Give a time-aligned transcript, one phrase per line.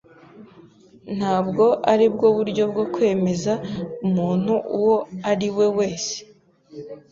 [1.17, 3.53] Ntabwo aribwo buryo bwo kwemeza
[4.07, 4.95] umuntu uwo
[5.31, 6.15] ari we wese.